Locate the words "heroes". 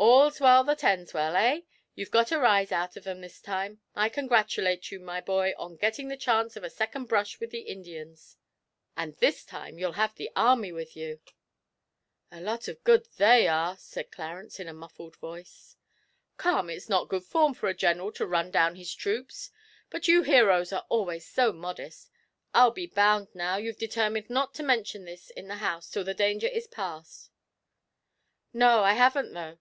20.22-20.72